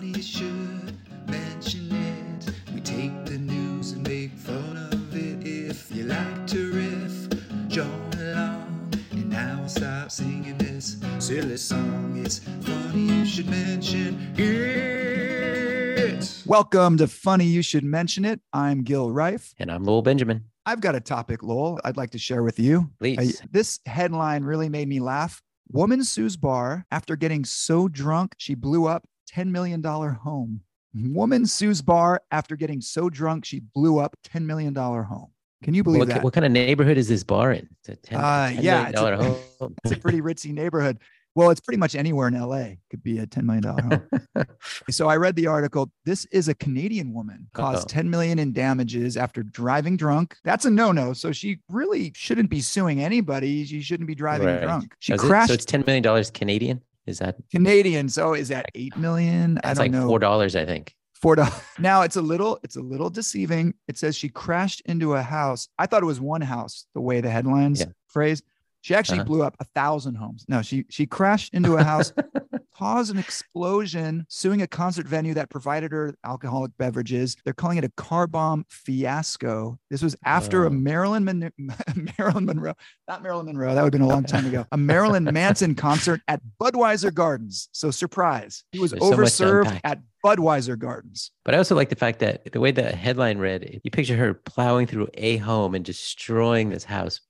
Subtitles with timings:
[0.00, 0.96] funny should
[1.28, 2.50] mention it.
[2.72, 5.46] We take the news and make fun of it.
[5.46, 7.28] If you like to riff,
[7.68, 8.94] join along.
[9.10, 12.14] And now I'll stop singing this silly song.
[12.24, 14.74] It's funny you should mention it.
[16.46, 18.40] Welcome to Funny You Should Mention It.
[18.54, 19.52] I'm Gil Rief.
[19.58, 20.44] And I'm Lowell Benjamin.
[20.64, 22.90] I've got a topic, Lowell, I'd like to share with you.
[23.00, 23.42] Please.
[23.42, 25.42] I- this headline really made me laugh.
[25.70, 29.04] Woman sues bar after getting so drunk she blew up
[29.34, 30.60] $10 million home.
[30.94, 35.30] Woman sues bar after getting so drunk she blew up $10 million home.
[35.62, 36.22] Can you believe what, that?
[36.24, 37.68] what kind of neighborhood is this bar in?
[37.80, 39.24] It's a ten, Uh, $10 yeah, million it's a-
[39.60, 39.74] home.
[39.84, 40.98] it's a pretty ritzy neighborhood.
[41.36, 44.46] Well, it's pretty much anywhere in LA could be a $10 million home.
[44.90, 45.92] so I read the article.
[46.04, 47.94] This is a Canadian woman caused Uh-oh.
[47.94, 50.36] 10 million in damages after driving drunk.
[50.42, 51.12] That's a no-no.
[51.12, 53.64] So she really shouldn't be suing anybody.
[53.64, 54.62] She shouldn't be driving Right.
[54.62, 54.92] drunk.
[54.98, 56.80] She Is it- crashed so it's ten million dollars Canadian.
[57.06, 57.36] Is that?
[57.50, 58.08] Canadian.
[58.08, 59.58] So is that 8 million?
[59.64, 60.06] I don't like know.
[60.06, 60.94] four dollars, I think.
[61.14, 61.52] Four dollars.
[61.78, 63.74] Now it's a little, it's a little deceiving.
[63.88, 65.68] It says she crashed into a house.
[65.78, 67.86] I thought it was one house, the way the headlines Yeah.
[68.06, 68.42] phrase.
[68.82, 69.24] She actually Uh-huh.
[69.26, 70.44] blew up a thousand homes.
[70.48, 72.12] No, she she crashed into a house,
[72.74, 77.36] caused an explosion, suing a concert venue that provided her alcoholic beverages.
[77.44, 79.78] They're calling it a car bomb fiasco.
[79.90, 80.70] This was after a.
[80.70, 81.52] Marilyn Mon-
[82.18, 82.74] Marilyn Monroe,
[83.06, 83.74] not Marilyn Monroe.
[83.74, 84.64] That would have been a long time ago.
[84.72, 87.68] A Marilyn Manson concert at Budweiser Gardens.
[87.72, 89.80] So surprise, he was There's so overserved unpack.
[89.84, 91.30] at Budweiser Gardens.
[91.44, 94.32] But I also like the fact that the way the headline read, you picture her
[94.34, 97.20] plowing through a home and destroying this house.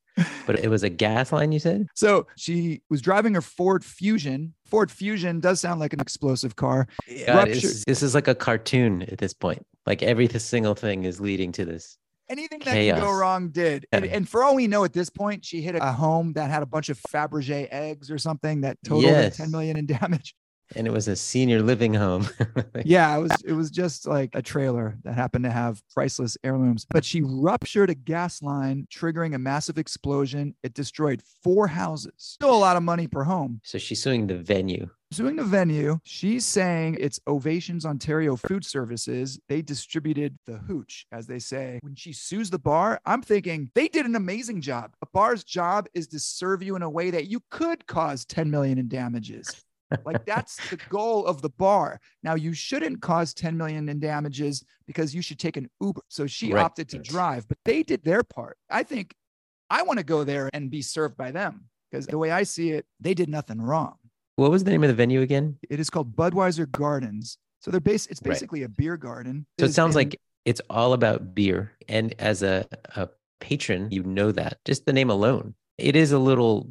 [0.46, 1.86] But it was a gas line, you said?
[1.94, 4.54] So she was driving her Ford Fusion.
[4.66, 6.88] Ford Fusion does sound like an explosive car.
[7.26, 9.64] God, this is like a cartoon at this point.
[9.86, 11.96] Like every single thing is leading to this.
[12.28, 13.86] Anything that can go wrong did.
[13.90, 16.62] And, and for all we know at this point, she hit a home that had
[16.62, 19.38] a bunch of Fabergé eggs or something that totaled Yes.
[19.38, 20.36] 10 million in damage.
[20.76, 22.28] And it was a senior living home.
[22.84, 26.86] Yeah, it was it was just like a trailer that happened to have priceless heirlooms.
[26.90, 30.54] But she ruptured a gas line, triggering a massive explosion.
[30.62, 32.12] It destroyed four houses.
[32.16, 33.60] Still a lot of money per home.
[33.64, 34.88] so she's suing the venue.
[35.12, 35.98] suing the venue.
[36.04, 39.38] She's saying it's Ovations Ontario Food Services.
[39.48, 41.80] They distributed the hooch, as they say.
[41.82, 44.94] When she sues the bar, I'm thinking they did an amazing job.
[45.02, 48.50] A bar's job is to serve you in a way that you could cause 10
[48.50, 49.64] million in damages.
[50.04, 52.00] Like that's the goal of the bar.
[52.22, 56.02] Now you shouldn't cause 10 million in damages because you should take an Uber.
[56.08, 56.64] So she Right.
[56.64, 58.56] opted to drive, but they did their part.
[58.68, 59.14] I think
[59.68, 62.70] I want to go there and be served by them because the way I see
[62.70, 63.96] it, they did nothing wrong.
[64.36, 65.58] What was the name of the venue again?
[65.68, 67.38] It is called Budweiser Gardens.
[67.60, 68.10] So they're based.
[68.10, 68.30] It's Right.
[68.32, 69.46] basically a beer garden.
[69.58, 71.72] So it sounds in- like it's all about beer.
[71.88, 75.54] And as a, a patron, you know that just the name alone.
[75.76, 76.70] It is a little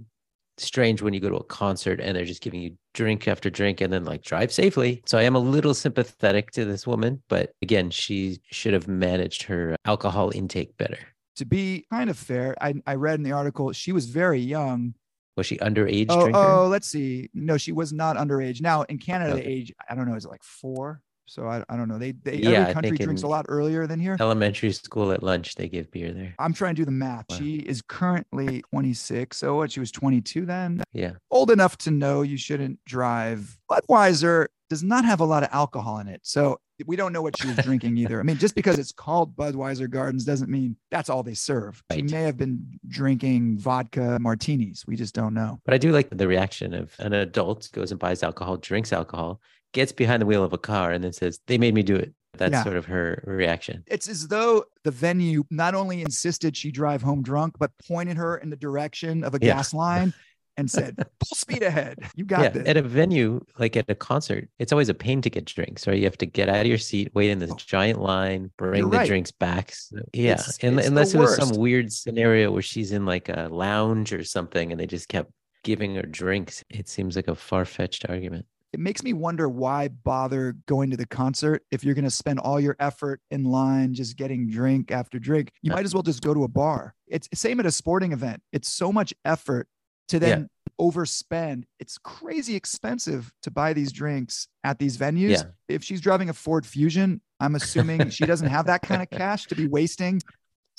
[0.60, 3.82] strange when you go to a concert and they're just giving you drink after drink
[3.82, 5.02] and then like drive safely.
[5.06, 9.44] So I am a little sympathetic to this woman, but again, she should have managed
[9.44, 11.00] her alcohol intake better.
[11.38, 12.56] to be kind of fair.
[12.62, 14.94] I, I read in the article she was very young.
[15.38, 16.38] Was she underage Oh, drinker?
[16.40, 17.30] oh, let's see.
[17.34, 18.60] No, she was not underage.
[18.62, 21.02] Now in Canada, the age I don't know is it like four.
[21.30, 21.98] So I, I don't know.
[21.98, 24.18] They they Yeah, every country drinks a lot earlier than here.
[24.20, 26.36] Elementary school at lunch, they give beer there.
[26.40, 27.26] I'm trying to do the math.
[27.30, 27.38] Wow.
[27.38, 29.38] She is currently 26.
[29.38, 29.72] So what?
[29.72, 30.84] She was 22 then.
[30.94, 31.14] Yeah.
[31.32, 33.58] Old enough to know you shouldn't drive.
[33.70, 36.22] Budweiser does not have a lot of alcohol in it.
[36.24, 38.20] So we don't know what she was drinking either.
[38.20, 41.84] I mean, just because it's called Budweiser Gardens doesn't mean that's all they serve.
[41.92, 44.86] She may have been drinking vodka martinis.
[44.88, 45.60] We just don't know.
[45.66, 49.42] But I do like the reaction of an adult goes and buys alcohol, drinks alcohol,
[49.74, 52.14] gets behind the wheel of a car, and then says, They made me do it.
[52.38, 52.64] That's Yeah.
[52.64, 53.84] sort of her reaction.
[53.88, 58.38] It's as though the venue not only insisted she drive home drunk, but pointed her
[58.38, 59.56] in the direction of a Yeah.
[59.56, 60.14] gas line
[60.56, 61.98] and said, full speed ahead.
[62.16, 62.50] You got yeah.
[62.50, 62.68] this.
[62.68, 65.98] At a venue, like at a concert, it's always a pain to get drinks, right?
[65.98, 67.58] You have to get out of your seat, wait in this Oh.
[67.58, 69.08] giant line, bring You're the right.
[69.08, 69.72] drinks back.
[69.74, 70.34] So, yeah.
[70.34, 74.14] It's- un- it's unless it was some weird scenario where she's in like a lounge
[74.14, 75.32] or something and they just kept
[75.64, 76.64] giving her drinks.
[76.70, 78.46] It seems like a far fetched argument.
[78.72, 82.40] It makes me wonder why bother going to the concert if you're going to spend
[82.40, 85.52] all your effort in line just getting drink after drink.
[85.62, 86.94] You might as well just go to a bar.
[87.08, 88.42] It's same at a sporting event.
[88.52, 89.68] It's so much effort
[90.10, 90.50] to then
[90.80, 91.64] overspend.
[91.80, 95.32] It's crazy expensive to buy these drinks at these venues.
[95.32, 95.44] Yeah.
[95.68, 99.46] if she's driving a ford fusion i'm assuming she doesn't have that kind of cash
[99.46, 100.22] to be wasting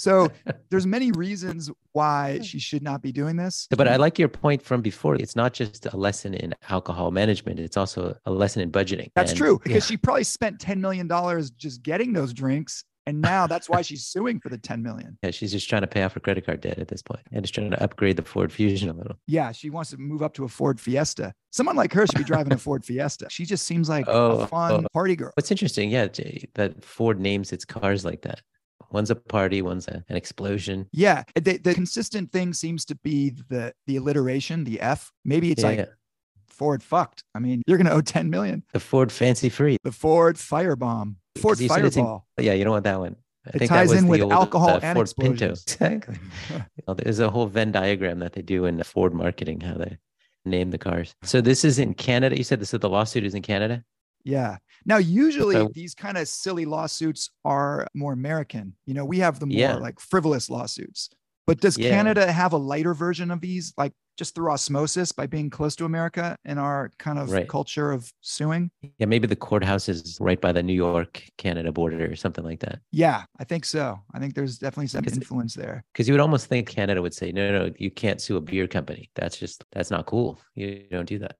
[0.00, 0.28] so
[0.70, 4.62] there's many reasons why she should not be doing this But I like your point
[4.62, 5.14] from before.
[5.16, 9.10] It's not just a lesson in alcohol management, it's also a lesson in budgeting.
[9.14, 9.88] That's And- true because yeah.
[9.90, 11.08] she probably spent $10 million
[11.56, 15.18] just getting those drinks And now that's why she's suing for the 10 million.
[15.24, 17.42] Yeah, she's just trying to pay off her credit card debt at this point and
[17.44, 19.16] just trying to upgrade the Ford Fusion a little.
[19.26, 21.32] Yeah, she wants to move up to a Ford Fiesta.
[21.50, 23.26] Someone like her should be driving a Ford Fiesta.
[23.30, 24.88] She just seems like Oh, a fun oh.
[24.92, 25.32] party girl.
[25.34, 26.06] What's interesting, yeah,
[26.54, 28.42] that Ford names its cars like that.
[28.90, 30.88] One's a party, one's a, an explosion.
[30.92, 35.12] Yeah, the, the consistent thing seems to be the the alliteration, the F.
[35.24, 35.84] Maybe it's Yeah, like yeah.
[36.48, 37.22] Ford fucked.
[37.34, 38.62] I mean, you're gonna owe 10 million.
[38.72, 39.76] the Ford Fancy Free.
[39.84, 42.26] The Ford Firebomb, Ford it's in- Fireball.
[42.38, 43.16] Yeah, you don't want that one.
[43.46, 45.48] I It think ties that was in the with old, alcohol uh, and Ford Pinto.
[45.50, 46.16] Exactly.
[46.96, 49.96] There's a whole Venn diagram that they do in Ford marketing, how they
[50.44, 51.14] name the cars.
[51.22, 52.36] So this is in Canada.
[52.36, 53.82] You said this is the lawsuit is in Canada.
[54.24, 54.58] Yeah.
[54.84, 58.74] Now, usually So- these kind of silly lawsuits are more American.
[58.86, 59.74] You know, we have the more Yeah.
[59.76, 61.10] like frivolous lawsuits.
[61.46, 61.90] But does Yeah.
[61.90, 65.84] Canada have a lighter version of these, like just through osmosis by being close to
[65.86, 67.48] America and our kind of Right.
[67.48, 68.70] culture of suing?
[68.98, 72.60] Yeah, maybe the courthouse is right by the New York Canada border or something like
[72.60, 72.80] that.
[72.92, 73.98] Yeah, I think so.
[74.12, 75.82] I think there's definitely some influence there.
[75.92, 78.40] Because you would almost think Canada would say, no, no, no, you can't sue a
[78.40, 79.10] beer company.
[79.14, 80.38] That's just that's not cool.
[80.54, 81.36] You don't do that.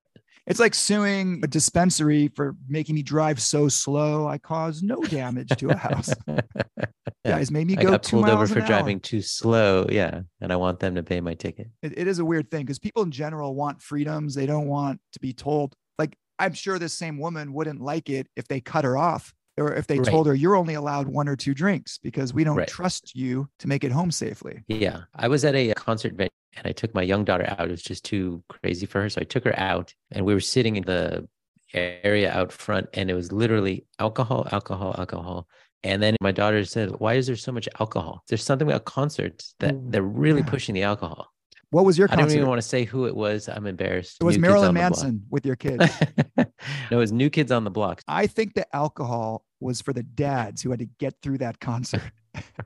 [0.51, 4.27] It's like suing a dispensary for making me drive so slow.
[4.27, 6.13] I caused no damage to a house.
[7.27, 8.67] Guys made me I go got two pulled over miles for an hour.
[8.69, 9.87] driving too slow.
[9.91, 10.23] Yeah.
[10.41, 11.69] And I want them to pay my ticket.
[11.83, 14.35] it, it is a weird thing because people in general want freedoms.
[14.35, 15.75] They don't want to be told.
[15.99, 19.75] Like I'm sure this same woman wouldn't like it if they cut her off or
[19.75, 20.09] if they Right.
[20.09, 22.67] told her you're only allowed one or two drinks because we don't Right.
[22.69, 24.65] trust you to make it home safely.
[24.67, 25.03] Yeah.
[25.15, 27.69] I was at a concert venue and I took my young daughter out.
[27.69, 29.09] It was just too crazy for her.
[29.09, 31.29] So I took her out and we were sitting in the
[31.73, 35.49] area out front and it was literally alcohol, alcohol, alcohol.
[35.83, 38.23] And then my daughter said, Why is there so much alcohol?
[38.29, 40.51] There's something about concerts that they're really yeah.
[40.51, 41.33] pushing the alcohol.
[41.71, 43.49] What was your I don't even want to say who it was.
[43.49, 44.19] I'm embarrassed.
[44.21, 44.91] it was New Marilyn on the Block.
[44.91, 45.87] Manson with your kids.
[46.37, 46.45] no,
[46.91, 48.03] it was New Kids on the Block.
[48.09, 52.03] I think the alcohol was for the dads who had to get through that concert.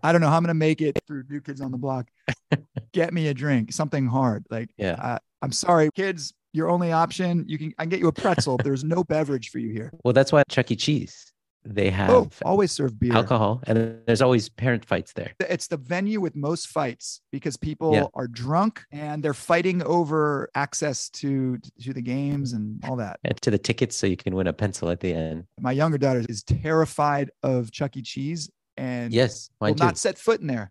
[0.03, 2.09] I don't know how I'm going to make it through New Kids on the Block.
[2.93, 4.45] Get me a drink, something hard.
[4.51, 4.93] Like, Yeah.
[4.95, 8.57] uh, I'm sorry, kids, your only option, you can, I can get you a pretzel.
[8.59, 9.93] there's no beverage for you here.
[10.05, 10.77] Well, that's why Chuck E.
[10.77, 11.33] Cheese,
[11.65, 13.13] they have Oh, always serve beer.
[13.15, 15.33] alcohol and there's always parent fights there.
[15.41, 18.05] It's the venue with most fights because people Yeah.
[18.15, 23.19] are drunk and they're fighting over access to to the games and all that.
[23.25, 25.45] And to the tickets so you can win a pencil at the end.
[25.59, 28.03] My younger daughter is terrified of Chuck E.
[28.03, 29.85] Cheese and Yes, will too.
[29.85, 30.71] not set foot in there.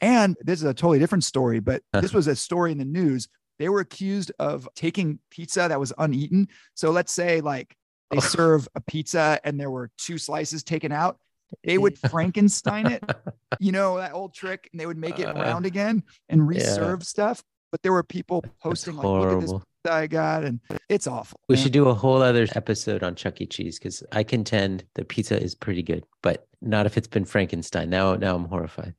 [0.00, 3.28] And this is a totally different story, but this was a story in the news.
[3.58, 6.48] They were accused of taking pizza that was uneaten.
[6.74, 7.76] So let's say like
[8.10, 11.18] they serve a pizza and there were two slices taken out.
[11.62, 13.04] They would Frankenstein it,
[13.60, 16.60] you know, that old trick, and they would make it Uh, round again and yeah.
[16.60, 17.42] reserve stuff.
[17.70, 19.66] But there were people That's posting like, look at this horrible.
[19.88, 21.40] I got, and it's awful.
[21.48, 21.62] We man.
[21.62, 23.46] should do a whole other episode on Chuck E.
[23.46, 27.90] Cheese because I contend the pizza is pretty good, but not if it's been Frankenstein.
[27.90, 28.94] Now, now I'm horrified.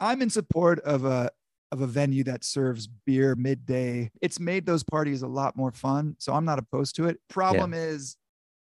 [0.00, 1.30] I'm in support of a
[1.70, 4.10] of a venue that serves beer midday.
[4.20, 7.18] It's made those parties a lot more fun, so I'm not opposed to it.
[7.30, 8.16] Problem is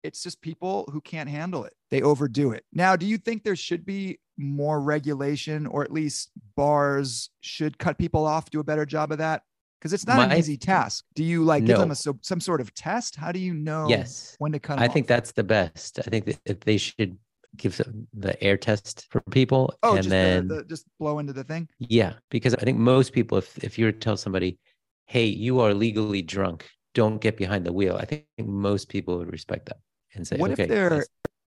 [0.02, 1.74] it's just people who can't handle it.
[1.92, 2.64] They overdo it.
[2.72, 7.98] Now, do you think there should be more regulation or at least bars should cut
[7.98, 9.42] people off, do a better job of that?
[9.80, 11.06] Because it's not an easy task.
[11.14, 13.16] Do you like give them a so, some sort of test?
[13.16, 14.94] How do you know yes, when to cut I off?
[14.94, 16.00] think that's the best.
[16.00, 17.18] I think that they should
[17.58, 21.20] give the- the air test for people, oh, and just then the, the, just blow
[21.20, 21.70] into the thing.
[21.80, 24.58] Yeah, because I think most people, if if you were to tell somebody,
[25.06, 29.32] "Hey, you are legally drunk, don't get behind the wheel," I think most people would
[29.32, 29.78] respect that
[30.16, 31.06] and say, What "Okay." if they're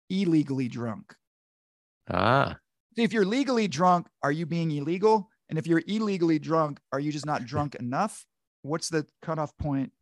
[0.08, 1.14] illegally drunk?
[2.08, 2.58] ah,
[2.96, 5.29] if you're legally drunk, are you being illegal?
[5.50, 8.24] And if you're illegally drunk, are you just not drunk enough?
[8.62, 9.92] What's the cutoff point?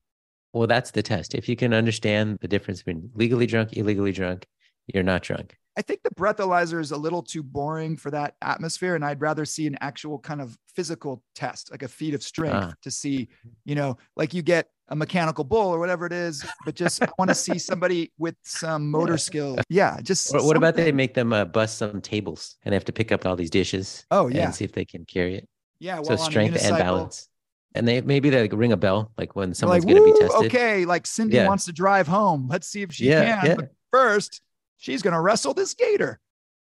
[0.55, 1.35] well, that's the test.
[1.35, 4.47] If you can understand the difference between legally drunk, illegally drunk,
[4.93, 5.57] you're not drunk.
[5.76, 8.95] I think the breathalyzer is a little too boring for that atmosphere.
[8.97, 12.55] And I'd rather see an actual kind of physical test, like a feat of strength
[12.57, 12.73] Ah.
[12.83, 13.28] to see,
[13.64, 17.09] you know, like you get a mechanical bull or whatever it is, but just I
[17.18, 19.16] want to see somebody with some motor Yeah.
[19.16, 19.59] skill.
[19.68, 20.00] Yeah.
[20.02, 22.92] Just Or what about they make them uh, bust some tables and they have to
[22.92, 24.47] pick up all these dishes Oh, yeah.
[24.47, 25.49] and see if they can carry it?
[25.78, 25.97] Yeah.
[25.97, 27.28] so well, on strength and balance.
[27.75, 30.18] And they maybe they like ring a bell like when someone's like, going to be
[30.18, 30.47] tested.
[30.47, 30.85] Okay.
[30.87, 31.47] Like Cindy Yeah.
[31.47, 32.49] wants to drive home.
[32.49, 33.47] Let's see if she Yeah, can.
[33.47, 33.54] yeah.
[33.57, 34.40] But first,
[34.78, 36.18] she's going to wrestle this gator.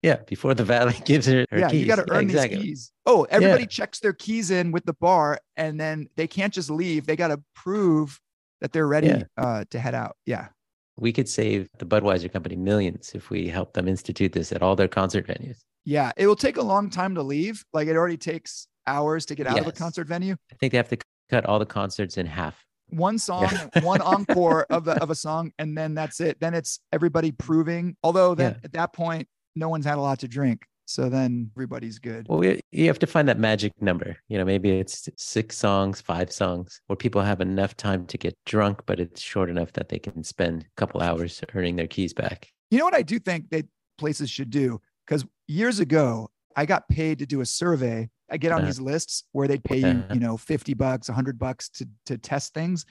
[0.03, 1.81] Yeah, before the valet gives her, her yeah, keys.
[1.83, 2.57] you got to Yeah, earn exactly.
[2.59, 2.93] these keys.
[3.07, 7.07] Oh, everybody checks their keys in with the bar, and then they can't just leave.
[7.07, 8.19] They got to prove
[8.61, 9.23] that they're ready Yeah.
[9.37, 10.17] uh, to head out.
[10.27, 10.49] Yeah,
[10.97, 14.75] we could save the Budweiser company millions if we help them institute this at all
[14.77, 15.59] their concert venues.
[15.85, 16.13] yeah.
[16.17, 17.65] It will take a long time to leave.
[17.73, 20.35] Like it already takes hours to get out of a concert venue.
[20.53, 20.99] I think they have to
[21.31, 22.65] cut all the concerts in half.
[22.89, 23.49] One song,
[23.83, 26.41] one encore of the of a song, and then that's it.
[26.41, 27.97] Then it's everybody proving.
[28.03, 28.65] Although then Yeah.
[28.65, 29.29] at that point,
[29.61, 32.27] no one's had a lot to drink, So then everybody's good.
[32.29, 34.17] Well, we, you have to find that magic number.
[34.29, 38.35] You know, maybe it's six songs, five songs, where people have enough time to get
[38.45, 42.13] drunk, but it's short enough that they can spend a couple hours earning their keys
[42.13, 42.49] back.
[42.73, 43.67] You know what I do think that
[43.99, 44.81] places should do?
[45.07, 48.09] Because years ago, I got paid to do a survey.
[48.33, 48.67] I get on Uh-huh.
[48.67, 50.15] these lists where they'd pay you, Uh-huh.
[50.15, 52.85] you know, 50 bucks, 100 bucks to, to test things.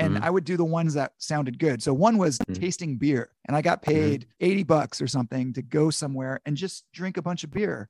[0.00, 0.22] And Mhm.
[0.22, 1.82] I would do the ones that sounded good.
[1.82, 2.54] So one was Mhm.
[2.54, 6.84] tasting beer, and I got paid 80 bucks or something to go somewhere and just
[6.92, 7.88] drink a bunch of beer.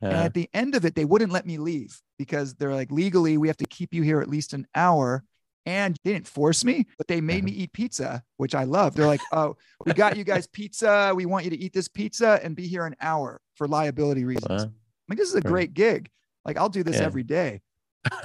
[0.00, 2.92] and Uh, at the end of it, they wouldn't let me leave because they're like,
[2.92, 5.24] legally, we have to keep you here at least an hour.
[5.66, 8.94] And they didn't force me, but they made me eat pizza, which I love.
[8.94, 11.12] They're like, oh, we got you guys pizza.
[11.16, 14.48] We want you to eat this pizza and be here an hour for liability reasons.
[14.48, 14.72] well, I'm
[15.08, 16.08] like, this is a great gig.
[16.44, 17.04] Like, I'll do this Yeah.
[17.06, 17.60] every day.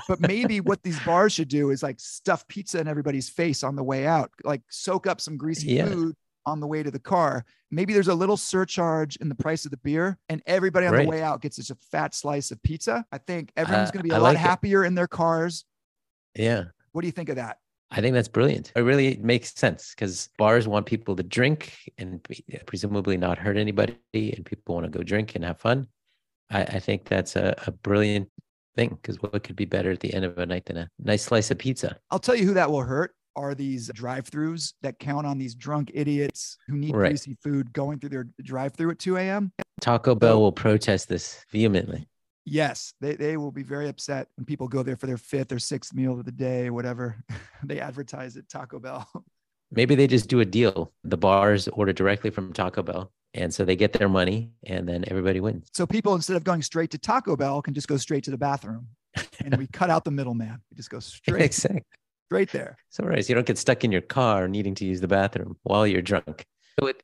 [0.07, 3.75] But maybe what these bars should do is like stuff pizza in everybody's face on
[3.75, 5.87] the way out, like soak up some greasy Yeah.
[5.87, 7.45] food on the way to the car.
[7.71, 11.03] Maybe there's a little surcharge in the price of the beer, and everybody on Right.
[11.03, 13.05] the way out gets just a fat slice of pizza.
[13.13, 14.39] I think everyone's Uh, going to be a I lot like it.
[14.41, 15.63] happier in their cars.
[16.35, 16.65] yeah.
[16.91, 17.57] What do you think of that?
[17.91, 18.71] I think that's brilliant.
[18.75, 22.19] It really makes sense because bars want people to drink and
[22.65, 25.87] presumably not hurt anybody, and people want to go drink and have fun.
[26.49, 28.29] I, I think that's a, a brilliant
[28.75, 31.23] thing because what could be better at the end of a night than a nice
[31.23, 31.97] slice of pizza?
[32.11, 35.91] I'll tell you who that will hurt are these drive-throughs that count on these drunk
[35.93, 37.09] idiots who need Right.
[37.09, 39.51] greasy food going through their drive-through at 2 a.m.
[39.81, 42.07] Taco Bell will protest this vehemently.
[42.45, 45.59] Yes, they, they will be very upset when people go there for their fifth or
[45.59, 47.15] sixth meal of the day, whatever
[47.63, 49.09] they advertise at Taco Bell.
[49.71, 50.93] Maybe they just do a deal.
[51.03, 53.11] The bars order directly from Taco Bell.
[53.33, 55.69] And so they get their money and then everybody wins.
[55.73, 58.37] So people, instead of going straight to Taco Bell, can just go straight to the
[58.37, 58.87] bathroom
[59.43, 60.61] and we cut out the middleman.
[60.69, 61.83] We just go straight, exactly.
[62.27, 62.77] straight there.
[62.89, 65.57] So right, so you don't get stuck in your car needing to use the bathroom
[65.63, 66.45] while you're drunk.
[66.79, 67.01] So it,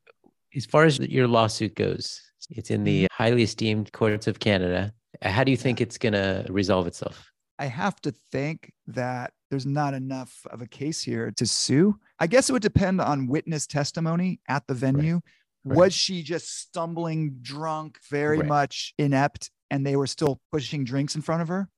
[0.55, 3.23] as far as your lawsuit goes, it's in the mm-hmm.
[3.23, 4.93] highly esteemed courts of Canada.
[5.21, 7.31] How do you think it's going to resolve itself?
[7.57, 11.99] I have to think that there's not enough of a case here to sue.
[12.19, 15.15] I guess it would depend on witness testimony at the venue.
[15.15, 15.23] right.
[15.63, 18.47] Was she just stumbling drunk, very Right.
[18.47, 21.69] much inept, and they were still pushing drinks in front of her?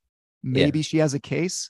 [0.43, 1.69] Maybe she has a case,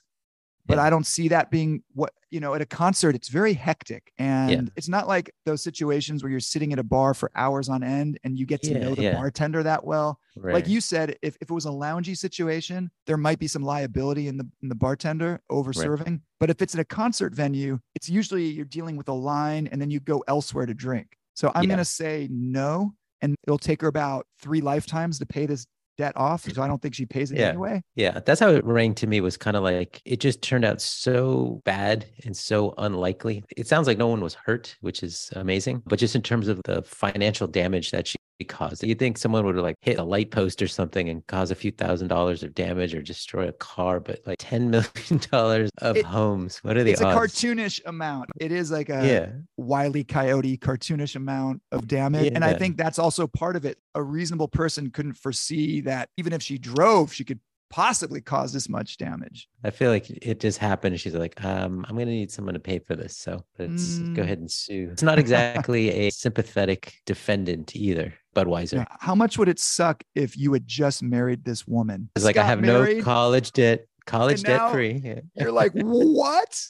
[0.66, 0.84] but Yeah.
[0.84, 4.12] I don't see that being what, you know, at a concert, it's very hectic.
[4.18, 7.82] And it's not like those situations where you're sitting at a bar for hours on
[7.82, 9.12] end and you get to Yeah, know the yeah.
[9.12, 10.54] bartender that well Right.
[10.54, 14.28] like you said, if, if it was a loungy situation, there might be some liability
[14.28, 16.22] in the in the bartender over serving.
[16.40, 19.78] But if it's at a concert venue, it's usually you're dealing with a line and
[19.80, 21.18] then you go elsewhere to drink.
[21.34, 21.70] So I'm Yeah.
[21.70, 25.66] gonna say no, and it'll take her about three lifetimes to pay this
[25.98, 26.44] debt off.
[26.50, 27.48] So I don't think she pays it Yeah.
[27.48, 27.82] anyway.
[27.96, 30.80] Yeah, that's how it rang to me was kind of like it just turned out
[30.80, 33.44] so bad and so unlikely.
[33.56, 35.82] It sounds like no one was hurt, which is amazing.
[35.86, 39.56] But just in terms of the financial damage that she caused, you'd think someone would
[39.56, 42.94] like hit a light post or something and cause a few thousand dollars of damage
[42.94, 46.58] or destroy a car, but like $10 million of It- homes.
[46.62, 48.30] What are the It's a cartoonish amount.
[48.40, 49.32] It is like a yeah.
[49.56, 52.32] wily coyote cartoonish amount of damage.
[52.34, 53.78] And I think that's also part of it.
[53.94, 57.40] A reasonable person couldn't foresee that even if she drove, she could
[57.72, 59.48] possibly cause this much damage.
[59.64, 61.00] I feel like it just happened.
[61.00, 63.16] She's like, um, I'm going to need someone to pay for this.
[63.16, 64.14] So let's Mm.
[64.14, 64.90] go ahead and sue.
[64.92, 68.74] It's not exactly a sympathetic defendant either, Budweiser.
[68.76, 72.10] Now, how much would it suck if you had just married this woman?
[72.14, 75.20] It's like I have married, no college debt, college debt free.
[75.34, 76.60] You're like, what?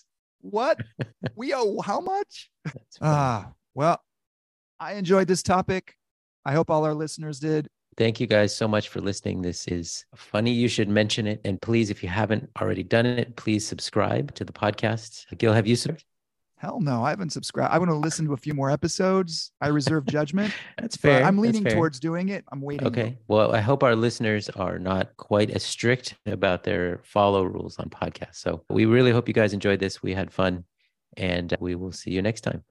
[0.40, 0.78] What?
[1.36, 2.50] We owe how much?
[3.00, 4.00] Ah, well,
[4.78, 5.94] I enjoyed this topic.
[6.44, 7.68] I hope all our listeners did.
[7.96, 9.42] Thank you guys so much for listening.
[9.42, 10.50] This is funny.
[10.50, 11.40] You should mention it.
[11.44, 15.26] And please, if you haven't already done it, please subscribe to the podcast.
[15.36, 15.96] Gil, have you, sir?
[16.56, 17.74] Hell no, I haven't subscribed.
[17.74, 19.50] I want to listen to a few more episodes.
[19.60, 20.54] I reserve judgment.
[20.80, 21.24] That's fair.
[21.24, 21.74] I'm leaning fair.
[21.74, 22.44] towards doing it.
[22.52, 22.86] I'm waiting.
[22.86, 23.18] Okay.
[23.26, 27.90] Well, I hope our listeners are not quite as strict about their follow rules on
[27.90, 28.36] podcasts.
[28.36, 30.04] So we really hope you guys enjoyed this.
[30.04, 30.64] We had fun
[31.16, 32.62] and we will see you next time.